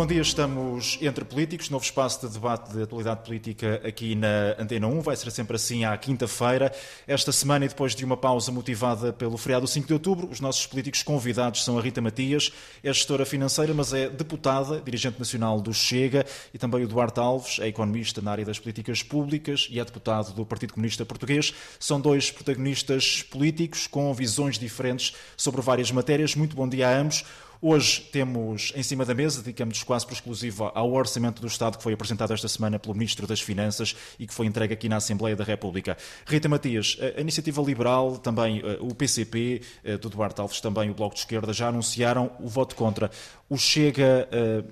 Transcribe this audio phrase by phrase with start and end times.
[0.00, 4.86] Bom dia, estamos entre políticos, novo espaço de debate de atualidade política aqui na Antena
[4.86, 5.02] 1.
[5.02, 6.72] Vai ser sempre assim à quinta-feira.
[7.06, 10.66] Esta semana, e depois de uma pausa motivada pelo feriado 5 de outubro, os nossos
[10.66, 12.50] políticos convidados são a Rita Matias,
[12.82, 17.58] é gestora financeira, mas é deputada, dirigente nacional do Chega, e também o Duarte Alves,
[17.60, 21.52] é economista na área das políticas públicas e é deputado do Partido Comunista Português.
[21.78, 26.34] São dois protagonistas políticos com visões diferentes sobre várias matérias.
[26.34, 27.22] Muito bom dia a ambos.
[27.62, 31.82] Hoje temos em cima da mesa, dedicamos quase por exclusivo ao Orçamento do Estado que
[31.82, 35.36] foi apresentado esta semana pelo Ministro das Finanças e que foi entregue aqui na Assembleia
[35.36, 35.94] da República.
[36.26, 39.60] Rita Matias, a Iniciativa Liberal, também o PCP,
[40.00, 43.10] do Duarte Alves, também o Bloco de Esquerda, já anunciaram o voto contra.
[43.46, 44.26] O Chega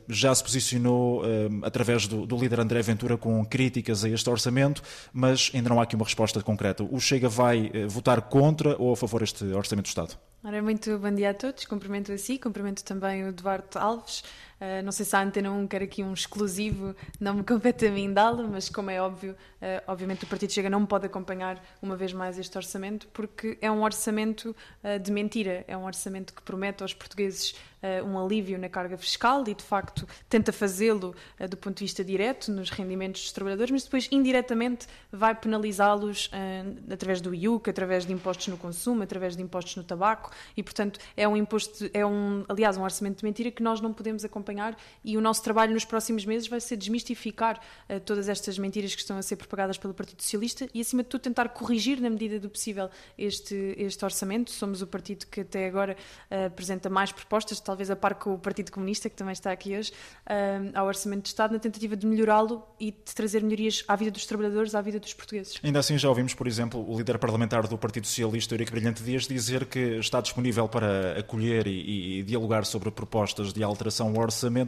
[0.09, 1.23] já se posicionou
[1.62, 5.95] através do líder André Ventura com críticas a este orçamento, mas ainda não há aqui
[5.95, 6.83] uma resposta concreta.
[6.83, 10.28] O Chega vai votar contra ou a favor deste Orçamento do Estado?
[10.44, 14.22] Ora, muito bom dia a todos, cumprimento a si, cumprimento também o Duarte Alves.
[14.61, 17.91] Uh, não sei se a Antena 1 quer aqui um exclusivo, não me compete a
[17.92, 21.97] mim dá-lo, mas como é óbvio, uh, obviamente o Partido Chega não pode acompanhar uma
[21.97, 26.42] vez mais este orçamento, porque é um orçamento uh, de mentira, é um orçamento que
[26.42, 27.55] promete aos portugueses
[28.05, 31.14] um alívio na carga fiscal e de facto tenta fazê-lo
[31.48, 36.29] do ponto de vista direto nos rendimentos dos trabalhadores, mas depois indiretamente vai penalizá-los
[36.92, 40.98] através do IUC, através de impostos no consumo, através de impostos no tabaco e portanto
[41.17, 44.48] é um imposto, é um, aliás, um orçamento de mentira que nós não podemos acompanhar
[44.49, 48.95] acompanhar e o nosso trabalho nos próximos meses vai ser desmistificar uh, todas estas mentiras
[48.95, 52.09] que estão a ser propagadas pelo Partido Socialista e, acima de tudo, tentar corrigir, na
[52.09, 54.51] medida do possível, este, este orçamento.
[54.51, 55.97] Somos o partido que até agora
[56.31, 59.77] uh, apresenta mais propostas, talvez a par com o Partido Comunista, que também está aqui
[59.77, 59.93] hoje,
[60.27, 64.11] uh, ao Orçamento de Estado, na tentativa de melhorá-lo e de trazer melhorias à vida
[64.11, 65.61] dos trabalhadores, à vida dos portugueses.
[65.63, 69.27] Ainda assim, já ouvimos, por exemplo, o líder parlamentar do Partido Socialista, Eurico Brilhante Dias,
[69.27, 74.23] dizer que está disponível para acolher e, e dialogar sobre propostas de alteração ao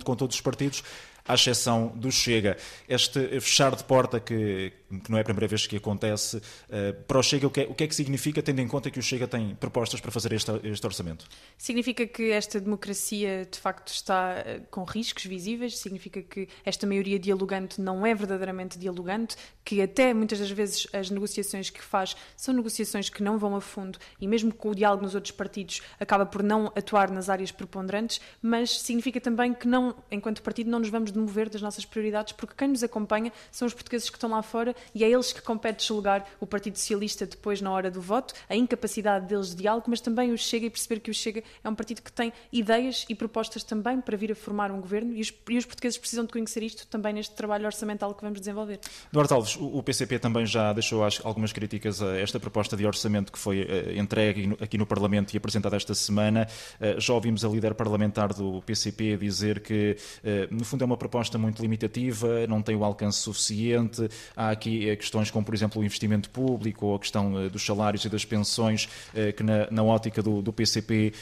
[0.05, 0.83] com todos os partidos,
[1.27, 2.57] à exceção do Chega.
[2.89, 4.73] Este fechar de porta, que,
[5.05, 7.65] que não é a primeira vez que acontece, uh, para o Chega, o que, é,
[7.65, 10.33] o que, é, que significa, tendo em conta que o Chega tem propostas para fazer
[10.33, 11.27] este, este orçamento?
[11.57, 17.19] Significa que esta democracia, de facto, está uh, com riscos visíveis, significa que esta maioria
[17.19, 22.55] dialogante não é verdadeiramente dialogante, que até muitas das vezes as negociações que faz são
[22.55, 26.27] negociações que não vão a fundo e mesmo com o diálogo nos outros partidos acaba
[26.27, 30.89] por não atuar nas áreas preponderantes, mas significa também que não, enquanto partido, não nos
[30.89, 34.43] vamos demover das nossas prioridades, porque quem nos acompanha são os portugueses que estão lá
[34.43, 38.35] fora e é eles que compete julgar o Partido Socialista depois na hora do voto,
[38.49, 41.69] a incapacidade deles de diálogo, mas também o Chega e perceber que o Chega é
[41.69, 45.21] um partido que tem ideias e propostas também para vir a formar um governo e
[45.21, 48.81] os, e os portugueses precisam de conhecer isto também neste trabalho orçamental que vamos desenvolver.
[49.13, 53.39] Duarte Alves, o PCP também já deixou algumas críticas a esta proposta de orçamento que
[53.39, 56.47] foi eh, entregue aqui no Parlamento e apresentada esta semana.
[56.81, 60.97] Eh, já ouvimos a líder parlamentar do PCP dizer que, eh, no fundo, é uma
[61.01, 64.09] proposta muito limitativa, não tem o alcance suficiente.
[64.37, 68.09] Há aqui questões como, por exemplo, o investimento público ou a questão dos salários e
[68.09, 68.89] das pensões
[69.37, 71.13] que, na, na ótica do, do, PCP,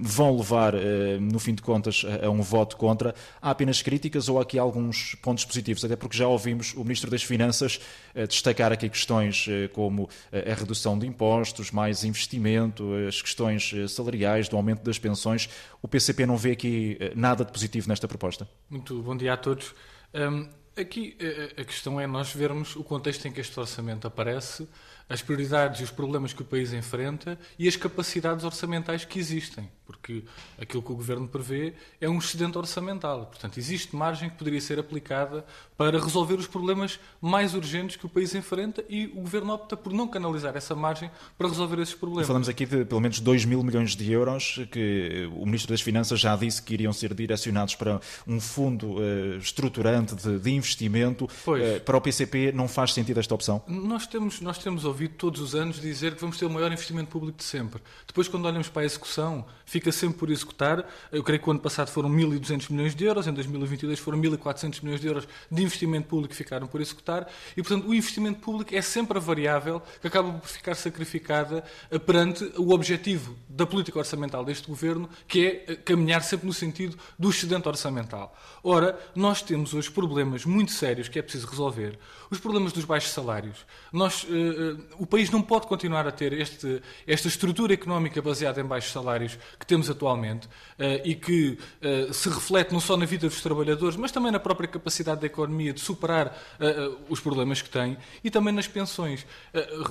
[0.00, 0.74] vão levar,
[1.20, 3.14] no fim de contas, a um voto contra.
[3.40, 5.84] Há apenas críticas ou há aqui alguns pontos positivos?
[5.84, 7.80] Até porque já ouvimos o Ministro das Finanças
[8.28, 13.86] destacar aqui questões eh, como eh, a redução de impostos, mais investimento, as questões eh,
[13.88, 15.48] salariais, do aumento das pensões.
[15.80, 18.48] O PCP não vê aqui nada de positivo nesta proposta?
[18.70, 19.74] Muito bom dia a todos.
[20.14, 20.48] Um,
[20.80, 21.16] aqui
[21.58, 24.68] a questão é nós vermos o contexto em que este orçamento aparece,
[25.08, 29.68] as prioridades e os problemas que o país enfrenta e as capacidades orçamentais que existem
[29.92, 30.24] porque
[30.60, 33.26] aquilo que o Governo prevê é um excedente orçamental.
[33.26, 35.44] Portanto, existe margem que poderia ser aplicada
[35.76, 39.92] para resolver os problemas mais urgentes que o país enfrenta e o Governo opta por
[39.92, 42.26] não canalizar essa margem para resolver esses problemas.
[42.26, 46.20] Falamos aqui de pelo menos 2 mil milhões de euros que o Ministro das Finanças
[46.20, 51.24] já disse que iriam ser direcionados para um fundo uh, estruturante de, de investimento.
[51.24, 53.62] Uh, para o PCP não faz sentido esta opção?
[53.66, 57.10] Nós temos, nós temos ouvido todos os anos dizer que vamos ter o maior investimento
[57.10, 57.82] público de sempre.
[58.06, 60.88] Depois, quando olhamos para a execução, fica fica sempre por executar.
[61.10, 64.82] Eu creio que o ano passado foram 1.200 milhões de euros, em 2022 foram 1.400
[64.82, 67.28] milhões de euros de investimento público que ficaram por executar.
[67.56, 71.98] E, portanto, o investimento público é sempre a variável que acaba por ficar sacrificada eh,
[71.98, 76.96] perante o objetivo da política orçamental deste governo, que é eh, caminhar sempre no sentido
[77.18, 78.36] do excedente orçamental.
[78.62, 81.98] Ora, nós temos hoje problemas muito sérios que é preciso resolver.
[82.30, 83.66] Os problemas dos baixos salários.
[83.92, 88.64] Nós, uh, o país não pode continuar a ter este, esta estrutura económica baseada em
[88.64, 93.28] baixos salários que temos atualmente uh, e que uh, se reflete não só na vida
[93.28, 97.70] dos trabalhadores, mas também na própria capacidade da economia de superar uh, os problemas que
[97.70, 99.24] tem e também nas pensões.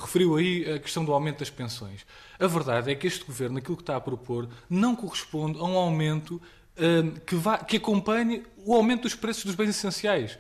[0.01, 2.05] referiu aí a questão do aumento das pensões.
[2.37, 5.77] A verdade é que este governo, aquilo que está a propor, não corresponde a um
[5.77, 6.41] aumento
[7.25, 10.37] que, vá, que acompanhe o aumento dos preços dos bens essenciais.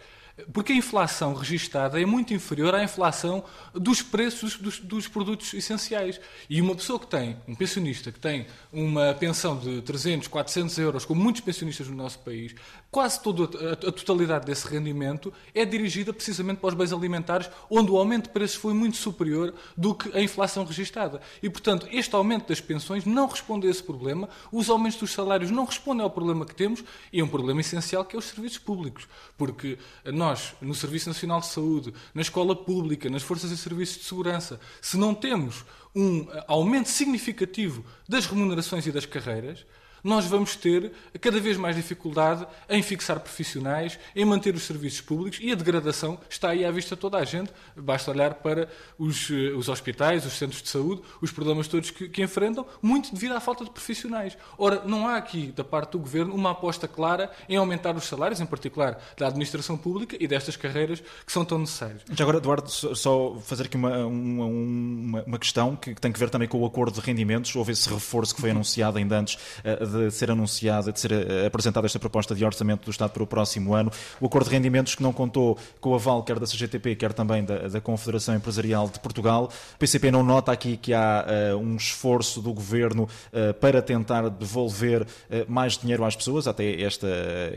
[0.53, 3.43] Porque a inflação registada é muito inferior à inflação
[3.73, 6.19] dos preços dos, dos, produtos essenciais.
[6.49, 11.05] E uma pessoa que tem, um pensionista que tem uma pensão de 300, 400 euros,
[11.05, 12.55] como muitos pensionistas no nosso país,
[12.91, 17.97] quase toda a, totalidade desse rendimento é dirigida precisamente para os bens alimentares, onde o
[17.97, 21.21] aumento de preços foi muito superior do que a inflação registada.
[21.41, 25.49] E, portanto, este aumento das pensões não responde a esse problema, os aumentos dos salários
[25.49, 26.83] não respondem ao problema que temos,
[27.13, 29.07] e é um problema essencial que é os serviços públicos.
[29.37, 34.03] Porque nós, no Serviço Nacional de Saúde, na escola pública, nas forças e serviços de
[34.03, 35.63] segurança, se não temos
[35.95, 39.65] um aumento significativo das remunerações e das carreiras,
[40.03, 45.39] nós vamos ter cada vez mais dificuldade em fixar profissionais, em manter os serviços públicos
[45.41, 47.51] e a degradação está aí à vista de toda a gente.
[47.75, 52.09] Basta olhar para os, eh, os hospitais, os centros de saúde, os problemas todos que,
[52.09, 54.37] que, enfrentam, muito devido à falta de profissionais.
[54.57, 58.39] Ora, não há aqui, da parte do Governo, uma aposta clara em aumentar os salários,
[58.39, 62.01] em particular da administração pública e destas carreiras que são tão necessárias.
[62.11, 66.29] Já agora, Eduardo, só fazer aqui uma, uma, uma, uma questão que tem que ver
[66.29, 67.55] também com o acordo de rendimentos.
[67.55, 71.45] Houve esse reforço que foi anunciado ainda antes uh, de ser anunciada, de ser eh,
[71.45, 74.95] apresentada esta proposta de orçamento do Estado para o próximo ano, o acordo de rendimentos
[74.95, 78.89] que não contou com o aval quer da CGTP, quer também da, da Confederação Empresarial
[78.89, 79.51] de Portugal.
[79.75, 84.29] O PCP não nota aqui que há uh, um esforço do Governo uh, para tentar
[84.29, 85.07] devolver uh,
[85.47, 87.07] mais dinheiro às pessoas, até esta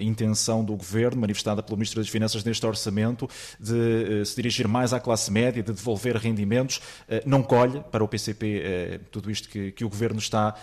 [0.00, 3.28] intenção do Governo, manifestada pelo Ministro das Finanças neste orçamento,
[3.58, 6.80] de se dirigir mais à classe média, de devolver rendimentos,
[7.24, 10.54] não colhe para o PCP tudo isto que, que o Governo está,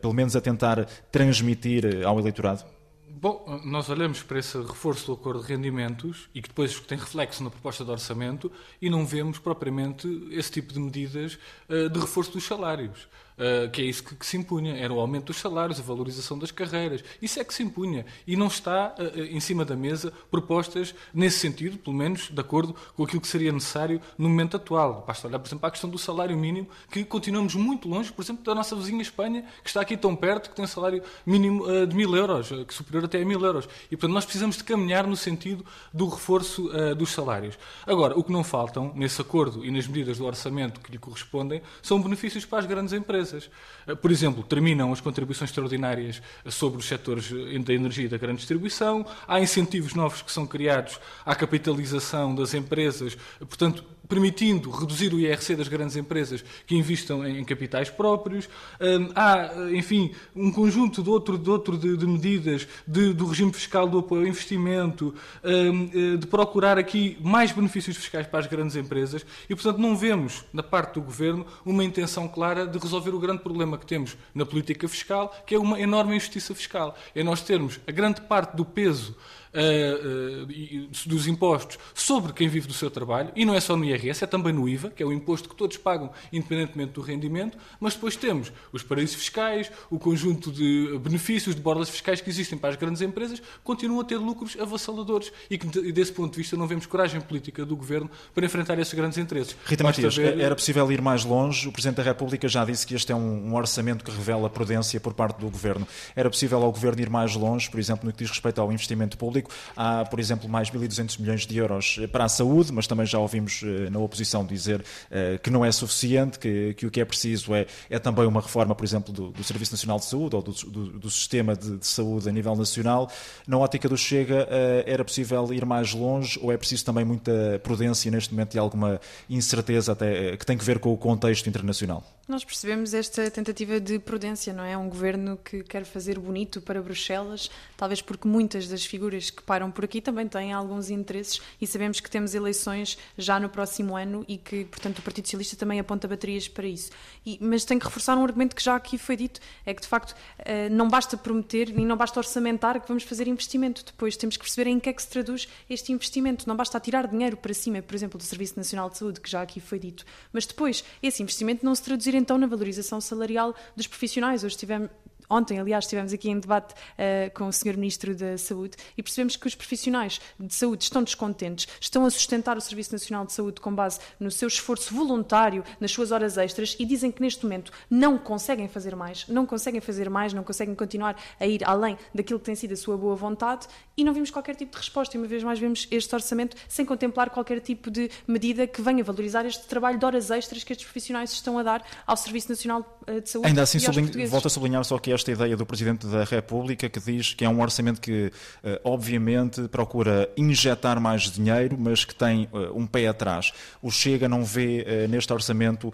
[0.00, 2.64] pelo menos, a tentar transmitir eh, ao eleitorado?
[3.08, 7.44] Bom, nós olhamos para esse reforço do acordo de rendimentos e que depois tem reflexo
[7.44, 8.50] na proposta de orçamento
[8.82, 11.38] e não vemos propriamente esse tipo de medidas
[11.68, 13.08] uh, de reforço dos salários.
[13.36, 14.76] Uh, que é isso que, que, se impunha.
[14.76, 17.02] Era o aumento dos salários, a valorização das carreiras.
[17.20, 18.06] Isso é que se impunha.
[18.26, 22.76] E não está uh, em cima da mesa propostas nesse sentido, pelo menos de acordo
[22.96, 25.02] com aquilo que seria necessário no momento atual.
[25.04, 28.22] Basta olhar, por exemplo, para a questão do salário mínimo, que continuamos muito longe, por
[28.22, 31.64] exemplo, da nossa vizinha Espanha, que está aqui tão perto, que tem um salário mínimo
[31.64, 33.68] uh, de mil euros, que superior até a mil euros.
[33.90, 37.58] E, portanto, nós precisamos de caminhar no sentido do reforço dos salários.
[37.86, 41.62] Agora, o que não faltam nesse acordo e nas medidas do orçamento que lhe correspondem
[41.82, 43.50] são benefícios para as grandes empresas empresas.
[43.86, 48.18] Eh, por exemplo, terminam as contribuições extraordinárias sobre os setores eh, da energia e da
[48.18, 55.12] grande distribuição, há incentivos novos que são criados à capitalização das empresas, portanto, permitindo reduzir
[55.12, 58.48] o IRC das grandes empresas que investam em capitais próprios.
[58.80, 63.52] Hum, há, enfim, um conjunto de outro de, outro de, de medidas de, do regime
[63.52, 68.46] fiscal do apoio ao investimento, hum, eh, de procurar aqui mais benefícios fiscais para as
[68.46, 73.10] grandes empresas e, portanto, não vemos, da parte do Governo, uma intenção clara de resolver
[73.10, 76.96] o grande problema que temos na política fiscal, que é uma enorme injustiça fiscal.
[77.14, 79.16] É nós termos a grande parte do peso
[79.54, 84.24] uh, dos impostos sobre quem vive do seu trabalho, e não é só no IRS,
[84.24, 87.94] é também no IVA, que é o imposto que todos pagam independentemente do rendimento, mas
[87.94, 92.70] depois temos os paraísos fiscais, o conjunto de benefícios, de bordas fiscais que existem para
[92.70, 96.66] as grandes empresas, continuam a ter lucros avassaladores e que, desse ponto de vista, não
[96.66, 99.56] vemos coragem política do Governo para enfrentar esses grandes interesses.
[99.64, 100.38] Rita Basta Matias, ver...
[100.40, 101.68] era possível ir mais longe?
[101.68, 105.14] O Presidente da República já disse que este é um orçamento que revela prudência por
[105.14, 105.86] parte do Governo.
[106.14, 109.16] Era possível ao Governo ir mais longe, por exemplo, no que diz respeito ao investimento
[109.16, 109.43] público?
[109.44, 109.50] Público.
[109.76, 113.18] Há, por exemplo, mais 1.200 milhões de euros eh, para a saúde, mas também já
[113.18, 117.04] ouvimos eh, na oposição dizer uh, que não é suficiente, que, que o que é
[117.04, 120.42] preciso é, é também uma reforma, por exemplo, do, do Serviço Nacional de Saúde ou
[120.42, 123.10] do, do, do sistema de, de, saúde a nível nacional.
[123.46, 127.60] Na ótica do Chega, uh, era possível ir mais longe ou é preciso também muita
[127.62, 132.13] prudência neste momento e alguma incerteza até que tem que ver com o contexto internacional?
[132.26, 134.78] Nós percebemos esta tentativa de prudência, não é?
[134.78, 139.70] Um governo que quer fazer bonito para Bruxelas, talvez porque muitas das figuras que param
[139.70, 144.24] por aqui também têm alguns interesses e sabemos que temos eleições já no próximo ano
[144.26, 146.90] e que, portanto, o Partido Socialista também aponta baterias para isso.
[147.26, 149.88] E, mas tenho que reforçar um argumento que já aqui foi dito, é que de
[149.88, 153.84] facto eh, não basta prometer e não basta orçamentar que vamos fazer investimento.
[153.84, 156.48] Depois temos que perceber em que é que se traduz este investimento.
[156.48, 159.42] Não basta tirar dinheiro para cima, por exemplo, do Serviço Nacional de Saúde, que já
[159.42, 163.86] aqui foi dito, mas depois esse investimento não se traduzir então na valorização salarial dos
[163.86, 164.44] profissionais.
[164.44, 164.90] Hoje tivemos,
[165.28, 167.76] Ontem, aliás, estivemos aqui em debate uh, com o Sr.
[167.76, 172.56] Ministro da Saúde e percebemos que os profissionais de saúde estão descontentes, estão a sustentar
[172.56, 176.76] o Serviço Nacional de Saúde com base no seu esforço voluntário, nas suas horas extras
[176.78, 180.74] e dizem que neste momento não conseguem fazer mais, não conseguem fazer mais, não conseguem
[180.74, 183.66] continuar a ir além daquilo que tem sido a sua boa vontade
[183.96, 185.16] e não vimos qualquer tipo de resposta.
[185.16, 189.02] E uma vez mais vemos este orçamento sem contemplar qualquer tipo de medida que venha
[189.04, 192.80] valorizar este trabalho de horas extras que estes profissionais estão a dar ao Serviço Nacional
[192.80, 193.48] uh, de saúde.
[193.48, 193.78] Ainda assim,
[194.26, 197.48] volto a sublinhar só que esta ideia do Presidente da República que diz que é
[197.48, 203.06] um orçamento que, uh, obviamente, procura injetar mais dinheiro, mas que tem uh, um pé
[203.06, 203.52] atrás.
[203.82, 205.92] O Chega não vê neste orçamento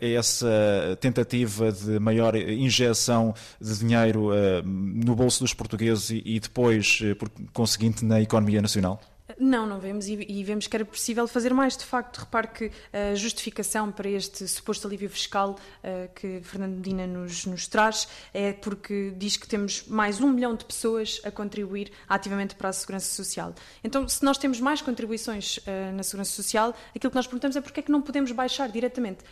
[0.00, 4.30] essa tentativa de maior injeção de dinheiro
[4.64, 9.00] no bolso dos portugueses e, e depois, por conseguinte, na economia nacional?
[9.40, 11.74] Não, não vemos e, e, vemos que era possível fazer mais.
[11.74, 17.06] De facto, repare que a justificação para este suposto alívio fiscal uh, que Fernando Medina
[17.06, 21.90] nos, nos, traz é porque diz que temos mais um milhão de pessoas a contribuir
[22.06, 23.54] ativamente para a Segurança Social.
[23.82, 27.62] Então, se nós temos mais contribuições uh, na Segurança Social, aquilo que nós perguntamos é
[27.62, 29.24] porque é que não podemos baixar diretamente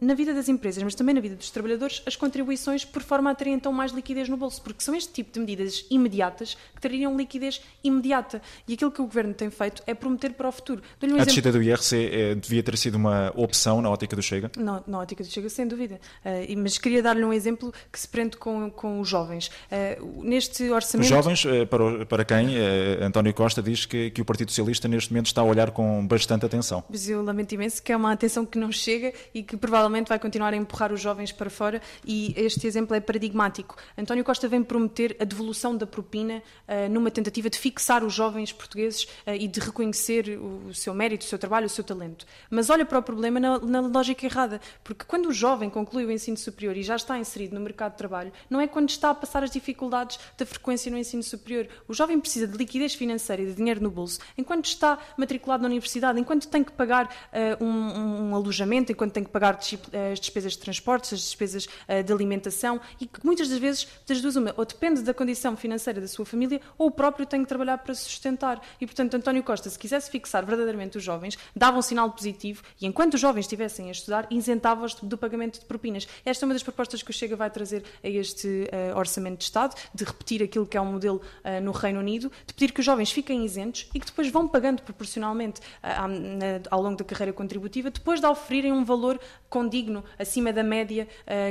[0.00, 3.34] na vida das empresas, mas também na vida dos trabalhadores, as contribuições por forma a
[3.34, 7.16] terem então mais liquidez no bolso, porque são este tipo de medidas imediatas que trariam
[7.16, 8.40] liquidez imediata.
[8.66, 10.82] E aquilo que o Governo tem feito é prometer para o futuro.
[11.02, 14.50] Um a descida do IRC é, devia ter sido uma opção na ótica do Chega?
[14.56, 16.00] Não, na ótica do Chega, sem dúvida.
[16.24, 19.50] Uh, mas queria dar-lhe um exemplo que se prende com, com os jovens.
[19.70, 21.04] Uh, neste orçamento...
[21.04, 22.56] Os jovens, uh, para, para quem
[23.00, 26.44] António Costa diz que, que o Partido Socialista neste momento está a olhar com bastante
[26.44, 26.84] atenção.
[26.88, 30.18] Mas eu lamento imenso que é uma atenção que não chega e que provavelmente vai
[30.18, 33.76] continuar a empurrar os jovens para fora e este exemplo é paradigmático.
[33.96, 36.42] António Costa vem prometer a devolução da propina
[36.90, 41.38] numa tentativa de fixar os jovens portugueses e de reconhecer o seu mérito, o seu
[41.38, 42.26] trabalho, o seu talento.
[42.50, 46.10] Mas olha para o problema na, na, lógica errada, porque quando o jovem conclui o
[46.10, 49.14] ensino superior e já está inserido no mercado de trabalho, não é quando está a
[49.14, 51.68] passar as dificuldades da frequência no ensino superior.
[51.88, 55.68] O jovem precisa de liquidez financeira e de dinheiro no bolso enquanto está matriculado na
[55.68, 59.58] universidade, enquanto tem que pagar uh, um, um, alojamento, enquanto tem que pagar
[59.92, 63.86] eh, as despesas de transportes, as despesas uh, de alimentação e que muitas das vezes,
[64.06, 67.42] das duas uma, ou depende da condição financeira da sua família ou o próprio tem
[67.42, 68.60] que trabalhar para sustentar.
[68.80, 72.62] E, portanto, António António Costa, se quisesse fixar verdadeiramente os jovens, dava um sinal positivo
[72.80, 76.08] e, enquanto os jovens estivessem a estudar, isentava-os do pagamento de propinas.
[76.24, 79.44] Esta é uma das propostas que o Chega vai trazer a este uh, Orçamento de
[79.44, 82.80] Estado, de repetir aquilo que é um modelo uh, no Reino Unido, de pedir que
[82.80, 87.04] os jovens fiquem isentos e que depois vão pagando proporcionalmente uh, na, ao longo da
[87.04, 91.06] carreira contributiva, depois de oferirem um valor condigno, acima da média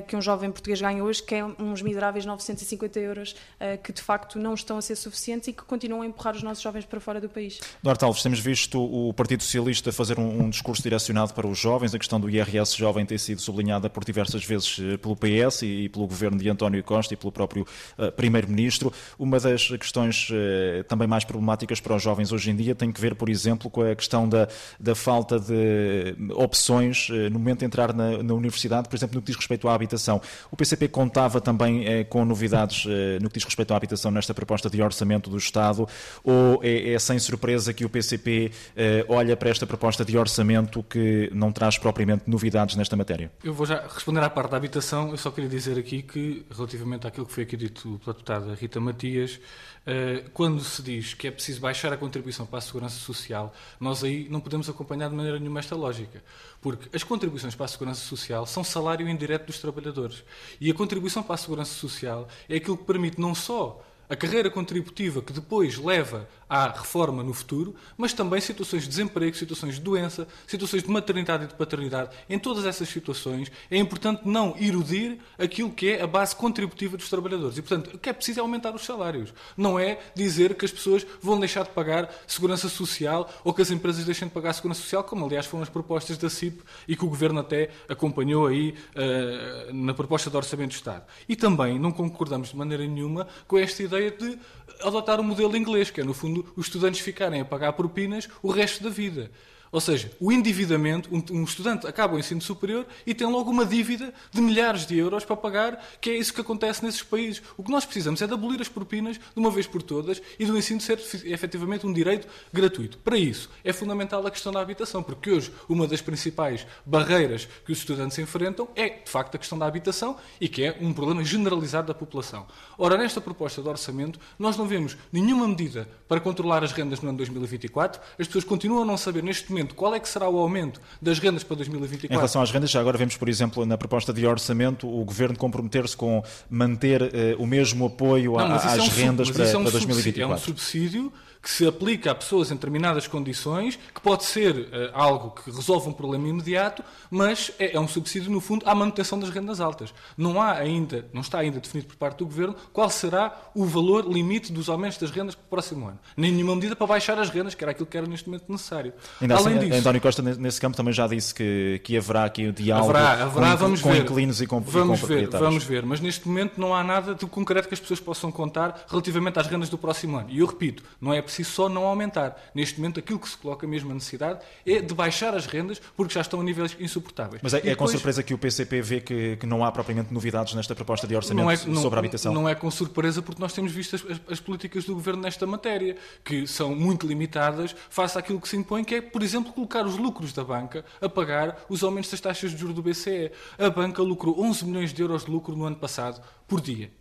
[0.08, 3.36] que um jovem português ganha hoje, que é uns miseráveis 950 euros,
[3.84, 6.62] que de facto não estão a ser suficientes e que continuam a empurrar os nossos
[6.62, 7.60] jovens para fora do país.
[7.84, 11.94] Duarte Alves, temos visto o Partido Socialista fazer um, um, discurso direcionado para os jovens.
[11.94, 15.89] A questão do IRS jovem tem sido sublinhada por diversas vezes eh, pelo PS e,
[15.89, 17.65] pelo governo de António Costa e pelo próprio
[17.98, 18.91] uh, Primeiro-Ministro.
[19.20, 23.00] Uma das questões uh, também mais problemáticas para os jovens hoje em dia tem que
[23.00, 24.48] ver, por exemplo, com a questão da,
[24.79, 29.22] da falta de opções uh, no momento de entrar na, na, universidade, por exemplo, no
[29.22, 30.22] que diz respeito à habitação.
[30.51, 32.86] O PCP contava também com novidades
[33.22, 35.88] no que diz respeito à habitação nesta proposta de orçamento do Estado
[36.24, 40.17] ou é, é sem surpresa certeza que o PCP eh, olha para esta proposta de
[40.17, 43.31] orçamento que não traz propriamente novidades nesta matéria.
[43.43, 45.12] Eu vou já responder à parte da habitação.
[45.12, 48.79] Eu só queria dizer aqui que, relativamente àquilo que foi aqui dito pela deputada Rita
[48.79, 49.39] Matias,
[49.85, 54.03] eh, quando se diz que é preciso baixar a contribuição para a segurança social, nós
[54.03, 56.24] aí não podemos acompanhar de maneira nenhuma esta lógica.
[56.62, 60.24] Porque as contribuições para a segurança social são salário indireto dos trabalhadores.
[60.59, 64.50] E a contribuição para a segurança social é aquilo que permite não só a carreira
[64.50, 69.81] contributiva que depois leva à reforma no futuro, mas também situações de desemprego, situações de
[69.81, 72.15] doença, situações de maternidade e de paternidade.
[72.29, 77.09] Em todas essas situações é importante não erudir aquilo que é a base contributiva dos
[77.09, 77.57] trabalhadores.
[77.57, 79.33] E, portanto, o que é preciso é aumentar os salários.
[79.57, 83.71] Não é dizer que as pessoas vão deixar de pagar segurança social ou que as
[83.71, 87.03] empresas deixem de pagar segurança social, como aliás foram as propostas da CIP e que
[87.03, 91.03] o Governo até acompanhou aí uh, na proposta de Orçamento de Estado.
[91.27, 94.37] E também não concordamos de maneira nenhuma com esta ideia de
[94.81, 98.51] adotar o modelo inglês, que é, no fundo, os estudantes ficarem a pagar propinas o
[98.51, 99.31] resto da vida.
[99.72, 104.13] Ou seja, o endividamento, um, estudante acaba o ensino superior e tem logo uma dívida
[104.31, 107.41] de milhares de euros para pagar, que é isso que acontece nesses países.
[107.57, 110.45] O que nós precisamos é de abolir as propinas de uma vez por todas e
[110.45, 112.98] do ensino ser efetivamente um direito gratuito.
[113.00, 117.72] Para isso, é fundamental a questão da habitação, porque hoje uma das principais barreiras que
[117.72, 121.24] os estudantes enfrentam é, de facto, a questão da habitação e que é um problema
[121.24, 122.45] generalizado da população.
[122.77, 127.10] Ora, nesta proposta de orçamento, nós não vemos nenhuma medida para controlar as rendas no
[127.10, 128.01] ano 2024.
[128.19, 131.19] As pessoas continuam a não saber neste momento qual é que será o aumento das
[131.19, 132.13] rendas para 2024.
[132.13, 135.38] Em relação às rendas, já agora vemos, por exemplo, na proposta de orçamento, o Governo
[135.38, 137.07] comprometer-se com manter uh,
[137.38, 140.33] o mesmo apoio não, às é um rendas para, é um para 2024.
[140.33, 141.13] É um subsídio
[141.45, 145.89] que se aplica a pessoas em determinadas condições, que pode ser uh, algo que resolve
[145.89, 149.93] um problema imediato, mas é, é, um subsídio, no fundo, à manutenção das rendas altas.
[150.17, 154.12] Não há ainda, não está ainda definido por parte do Governo qual será o valor
[154.12, 156.00] limite dos aumentos das rendas para o próximo ano.
[156.17, 158.91] Nem nenhuma medida para baixar as rendas, que era aquilo que era neste momento necessário.
[159.21, 162.47] Ainda assim, assim, disso, António Costa, nesse campo, também já disse que, que haverá aqui
[162.47, 164.01] o diálogo haverá, haverá, com, vamos com ver.
[164.01, 167.15] inquilinos e com, vamos e com ver, Vamos ver, mas neste momento não há nada
[167.15, 170.29] de concreto que as pessoas possam contar relativamente às rendas do próximo ano.
[170.29, 172.35] E eu repito, não é preciso só não aumentar.
[172.53, 176.13] Neste momento, aquilo que se coloca mesmo a necessidade é de baixar as rendas porque
[176.13, 177.41] já estão a níveis insuportáveis.
[177.41, 180.13] Mas é, depois, é com surpresa que o PCP vê que, que, não há propriamente
[180.13, 182.33] novidades nesta proposta de orçamento é, não, sobre a habitação?
[182.33, 185.45] Não é com surpresa porque nós temos visto as, as, as, políticas do governo nesta
[185.45, 189.86] matéria, que são muito limitadas face àquilo que se impõe, que é, por exemplo, colocar
[189.86, 193.32] os lucros da banca a pagar os aumentos das taxas de juros do BCE.
[193.58, 196.92] A banca lucrou 11 milhões de euros de lucro no ano passado por dia.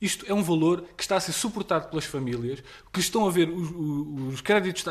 [0.00, 2.62] Isto é um valor que está a ser suportado pelas famílias,
[2.92, 4.84] que estão a ver os, os créditos,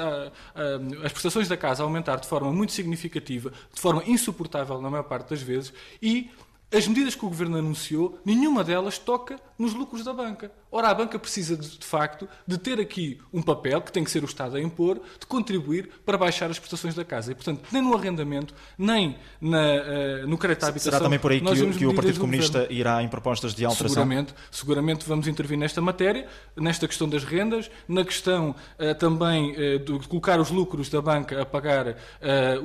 [1.04, 5.30] as prestações da casa aumentar de forma muito significativa, de forma insuportável na maior parte
[5.30, 5.72] das vezes,
[6.02, 6.32] e
[6.74, 10.52] as medidas que o Governo anunciou, nenhuma delas toca nos lucros da banca.
[10.76, 14.12] Ora, a banca precisa, de, de, facto, de ter aqui um papel, que tem que
[14.12, 17.32] ser o Estado a impor, de contribuir para baixar as prestações da casa.
[17.32, 20.92] E, portanto, nem no arrendamento, nem na, uh, no crédito à habitação...
[20.92, 24.04] Será também por aí que, o, que o Partido Comunista irá em propostas de alteração?
[24.04, 26.28] Seguramente, seguramente vamos intervir nesta matéria,
[26.58, 31.42] nesta questão das rendas, na questão uh, também uh, de colocar os lucros da banca
[31.42, 31.96] a pagar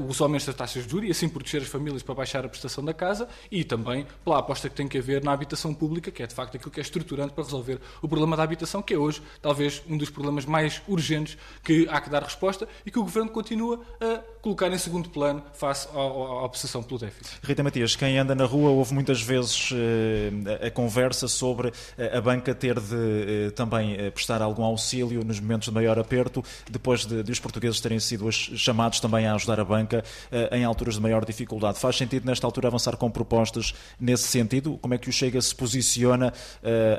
[0.08, 2.84] os aumentos das taxas de juros e assim proteger as famílias para baixar a prestação
[2.84, 6.26] da casa e também pela aposta que tem que haver na habitação pública, que é,
[6.26, 9.22] de facto, aquilo que é estruturante para resolver o problema da habitação, que é hoje
[9.40, 13.30] talvez um dos problemas mais urgentes que há que dar resposta e que o Governo
[13.30, 17.38] continua a colocar em segundo plano face à, à obsessão pelo déficit.
[17.42, 21.72] Rita Matias, quem anda na rua ouve muitas vezes uh, a conversa sobre uh,
[22.16, 27.04] a banca ter de uh, também prestar algum auxílio nos momentos de maior aperto, depois
[27.04, 30.04] de, de os portugueses terem sido chamados também a ajudar a banca
[30.52, 31.78] em alturas de maior dificuldade.
[31.78, 34.78] Faz sentido nesta altura avançar com propostas nesse sentido?
[34.78, 36.32] Como é que o Chega se posiciona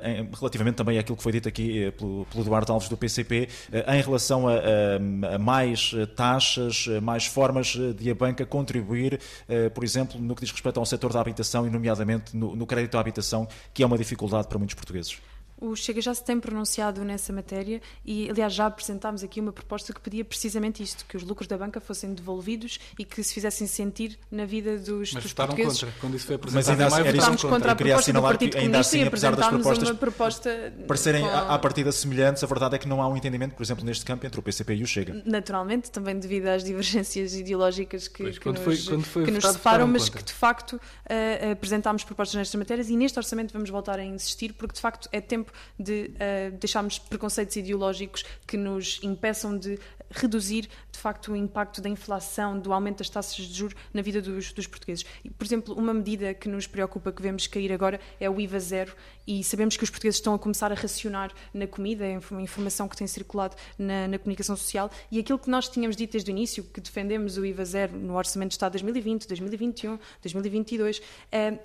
[0.04, 3.48] em, relativamente também àquilo que foi dito aqui pelo, pelo Duarte Alves do PCP,
[3.88, 9.70] em relação a, a, a mais taxas, mais formas eh, de a banca contribuir, eh,
[9.70, 13.00] por exemplo, no que diz respeito ao setor da habitação e, nomeadamente, no crédito à
[13.00, 15.18] habitação, que é uma dificuldade para muitos portugueses?
[15.62, 19.94] O Chega já se tem pronunciado nessa matéria e, aliás, já apresentámos aqui uma proposta
[19.94, 23.68] que pedia precisamente isto, que os lucros da banca fossem devolvidos e que se fizessem
[23.68, 25.80] sentir na vida dos, Mas dos votaram portugues.
[25.80, 26.66] contra, quando isso foi apresentado.
[26.66, 29.96] Mas ainda assim, era votámos contra a proposta do Partido Comunista assim, e apresentámos uma
[29.96, 30.74] proposta...
[30.88, 31.30] Parecerem com...
[31.30, 34.26] à partida semelhantes, a verdade é que não há um entendimento, por exemplo, neste campo,
[34.26, 35.22] entre o PCP e o Chega.
[35.26, 39.32] Naturalmente, também devido às divergências ideológicas que, pois, que quando nos, foi, quando foi que
[39.32, 40.20] votado, nos separam, mas contra.
[40.20, 44.54] que, de facto, uh, apresentámos propostas nestas matérias e neste orçamento vamos voltar a insistir,
[44.54, 46.12] porque, de facto, é tempo de...
[46.16, 49.80] Uh, deixarmos preconceitos ideológicos que nos impeçam de
[50.12, 54.22] reduzir, de facto, o impacto da inflação, do aumento das taxas de juros na vida
[54.22, 55.06] dos, dos portugueses.
[55.38, 58.96] Por exemplo, uma medida que nos preocupa, que vemos cair agora, é o IVA zero
[59.28, 62.88] e sabemos que os portugueses estão a começar a racionar na comida, é uma informação
[62.88, 66.34] que tem circulado na, na, comunicação social, e aquilo que nós tínhamos dito desde o
[66.34, 71.02] início, que defendemos o IVA zero no Orçamento de Estado 2020, 2021, 2022,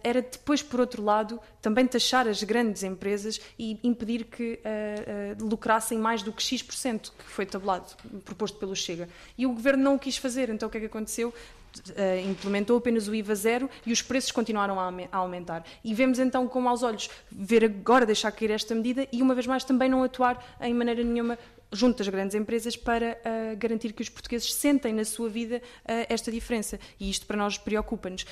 [0.02, 5.48] era depois, por outro lado, também taxar as grandes empresas e impedir que uh, uh,
[5.48, 7.96] lucrassem mais do que X%, que foi tabulado,
[8.36, 9.08] proposto pelo Chega.
[9.36, 11.32] E o Governo não o quis fazer, então o que é que aconteceu?
[11.90, 15.64] Uh, implementou apenas o IVA zero e os preços continuaram a, a, aumentar.
[15.84, 19.46] E vemos então como aos olhos ver agora deixar cair esta medida e uma vez
[19.46, 21.38] mais também não atuar em maneira nenhuma
[21.70, 26.06] junto das grandes empresas para uh, garantir que os portugueses sentem na sua vida uh,
[26.08, 26.78] esta diferença.
[26.98, 28.24] E isto para nós preocupa-nos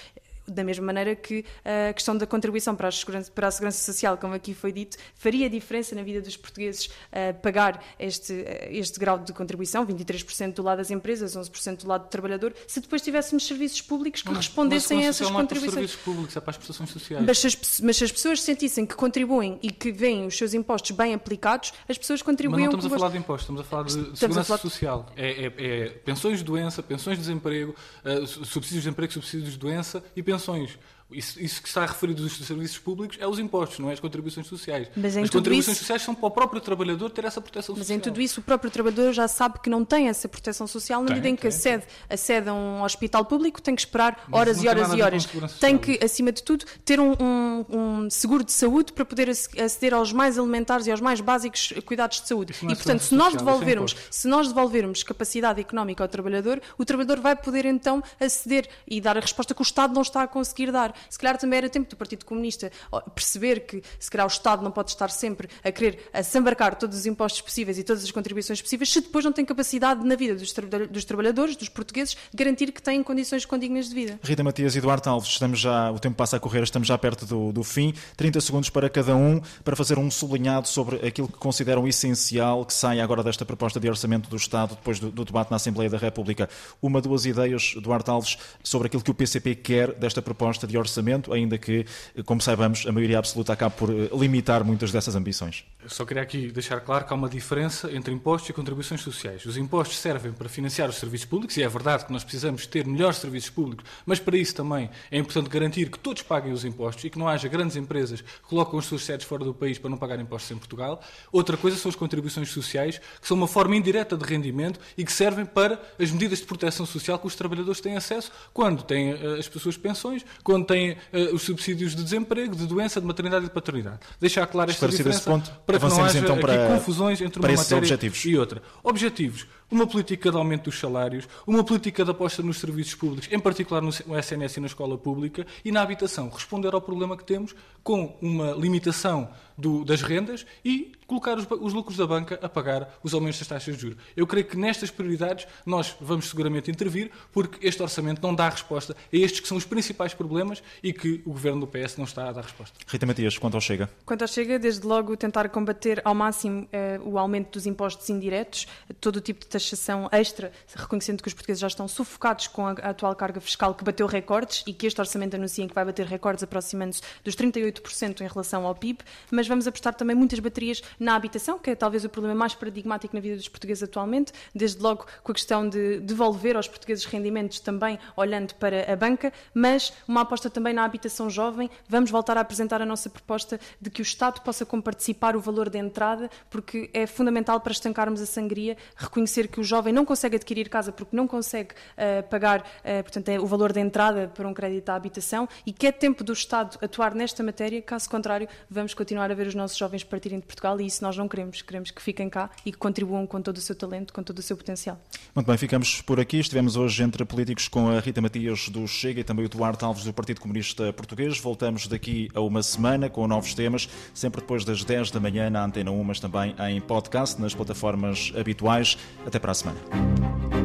[0.47, 4.17] da mesma maneira que a questão da contribuição para a segurança, para a segurança social,
[4.17, 8.33] como aqui foi dito, faria diferença na vida dos portugueses uh, pagar este,
[8.71, 12.81] este grau de contribuição, 23% do lado das empresas, 11% do lado do trabalhador, se
[12.81, 15.69] depois tivéssemos serviços públicos que não, respondessem a essas contribuições.
[15.69, 17.25] Os serviços públicos, é para as prestações sociais.
[17.27, 20.55] Mas se, as, mas se as pessoas sentissem que contribuem e que veem os seus
[20.55, 22.65] impostos bem aplicados, as pessoas contribuem...
[22.65, 24.59] Mas não estamos a falar de impostos, estamos a falar de estamos segurança falar...
[24.59, 25.07] social.
[25.17, 29.59] É, é, é, pensões de doença, pensões de desemprego, uh, subsídios de emprego, subsídios de
[29.59, 30.79] doença e pensões intenções
[31.11, 34.47] isso, isso, que está referido dos serviços públicos é os impostos, não é as contribuições
[34.47, 34.89] sociais.
[34.97, 35.85] Mas as contribuições isso...
[35.85, 37.99] sociais são para o próprio trabalhador ter essa proteção Mas social.
[37.99, 41.03] Mas em tudo isso o próprio trabalhador já sabe que não tem essa proteção social
[41.03, 44.63] na medida em que acede, acede a um hospital público, tem que esperar Mas horas
[44.63, 45.27] e horas e horas.
[45.61, 49.93] Tem que, acima de tudo, ter um, um, um, seguro de saúde para poder aceder
[49.93, 52.55] aos mais elementares e aos mais básicos cuidados de saúde.
[52.63, 56.85] É e portanto, se nós é devolvermos, se nós devolvermos capacidade económica ao trabalhador, o
[56.85, 60.27] trabalhador vai poder então aceder e dar a resposta que o Estado não está a
[60.27, 60.94] conseguir dar.
[61.09, 62.71] Se calhar também era tempo do Partido Comunista
[63.15, 67.07] perceber que, se calhar, o Estado não pode estar sempre a querer desembarcar todos os
[67.07, 70.53] impostos possíveis e todas as contribuições possíveis, se depois não tem capacidade na vida dos,
[70.53, 74.19] tra dos trabalhadores, dos portugueses, de garantir que têm condições condignas de vida.
[74.23, 77.27] Rita Matias e Eduardo Alves, estamos já, o tempo passa a correr, estamos já perto
[77.27, 77.95] do, do fim.
[78.17, 82.73] 30 segundos para cada um para fazer um sublinhado sobre aquilo que consideram essencial que
[82.73, 85.99] saia agora desta proposta de orçamento do Estado depois do, do debate na Assembleia da
[85.99, 86.49] República.
[86.81, 90.84] Uma, duas ideias, Eduardo Alves, sobre aquilo que o PCP quer desta proposta de orçamento,
[91.33, 91.87] ainda que,
[92.25, 95.65] como saibamos, a maioria absoluta acaba por eh, limitar muitas dessas ambições.
[95.83, 99.45] Eu só queria aqui deixar claro que há uma diferença entre impostos e contribuições sociais.
[99.45, 102.87] Os impostos servem para financiar os serviços públicos, e é verdade que nós precisamos ter
[102.87, 107.05] melhores serviços públicos, mas para isso também é importante garantir que todos paguem os impostos
[107.05, 109.91] e que não haja grandes empresas que colocam os seus sedes fora do país para
[109.91, 111.01] não pagar impostos em Portugal.
[111.31, 115.13] Outra coisa são as contribuições sociais, que são uma forma indireta de rendimento e que
[115.13, 119.35] servem para as medidas de proteção social que os trabalhadores têm acesso quando têm uh,
[119.39, 123.49] as suas pensões, quando têm uh, os subsídios de desemprego, de doença, de maternidade e
[123.49, 124.01] de paternidade.
[124.21, 127.79] Deixar claro esta diferença ponto, para que não haja então para, confusões entre uma matéria
[127.79, 128.25] objetivos.
[128.25, 128.63] e outra.
[128.83, 133.41] Objetivos uma política de aumento dos salários, uma política de aposta nos serviços públicos, em
[133.41, 136.29] particular no SNS e na escola pública, e na habitação.
[136.29, 141.73] Responder ao problema que temos com uma limitação do, das rendas e colocar os, os,
[141.73, 143.99] lucros da banca a pagar os aumentos das taxas de juros.
[144.17, 148.97] Eu creio que nestas prioridades nós vamos seguramente intervir, porque este orçamento não dá resposta
[149.13, 152.29] a estes que são os principais problemas e que o governo do PS não está
[152.29, 152.77] a dar resposta.
[152.87, 153.89] Rita Matias, quanto ao Chega?
[154.05, 158.67] Quanto ao Chega, desde logo tentar combater ao máximo eh, o aumento dos impostos indiretos,
[159.01, 162.73] todo o tipo de taxação extra, reconhecendo que os portugueses já estão sufocados com a,
[162.73, 166.43] atual carga fiscal que bateu recordes e que este orçamento anuncia que vai bater recordes
[166.43, 168.99] aproximando-se dos 38% em relação ao PIB,
[169.31, 173.15] mas vamos apostar também muitas baterias na habitação, que é talvez o problema mais paradigmático
[173.15, 177.61] na vida dos portugueses atualmente, desde logo com a questão de devolver aos portugueses rendimentos
[177.61, 181.71] também olhando para a banca, mas uma aposta também na habitação jovem.
[181.89, 185.71] Vamos voltar a apresentar a nossa proposta de que o Estado possa comparticipar o valor
[185.71, 190.35] de entrada, porque é fundamental para estancarmos a sangria, reconhecer que o jovem não consegue
[190.35, 194.49] adquirir casa porque não consegue uh, pagar, uh, portanto, é o valor de entrada para
[194.49, 198.49] um crédito à habitação e que é tempo do Estado atuar nesta matéria, caso contrário,
[198.69, 201.63] vamos continuar a ver os nossos jovens partirem de Portugal e isso nós não queremos.
[201.63, 204.43] Queremos que fiquem cá e que contribuam com todo o seu talento, com todo o
[204.43, 204.99] seu potencial.
[205.33, 206.41] Muito bem, ficamos por aqui.
[206.41, 210.03] Estivemos hoje entre políticos com a Rita Matias do Chega e também o Duarte Alves
[210.03, 211.39] do Partido Comunista Português.
[211.39, 215.65] Voltamos daqui a uma semana com novos temas, sempre depois das 10 da manhã na
[215.65, 218.99] Antena 1, mas também em podcast, nas plataformas habituais
[219.35, 220.64] até para a semana.